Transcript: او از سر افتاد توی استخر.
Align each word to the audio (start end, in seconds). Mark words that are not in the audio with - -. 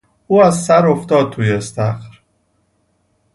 او 0.27 0.41
از 0.43 0.61
سر 0.63 0.87
افتاد 0.87 1.31
توی 1.33 1.51
استخر. 1.51 2.19